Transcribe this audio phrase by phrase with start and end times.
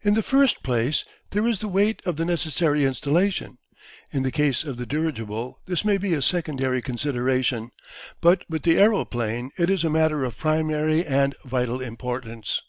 [0.00, 3.58] In the first place, there is the weight of the necessary installation.
[4.10, 7.70] In the case of the dirigible this may be a secondary consideration,
[8.22, 12.62] but with the aeroplane it is a matter of primary and vital importance.